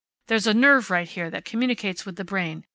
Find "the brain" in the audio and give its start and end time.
2.15-2.65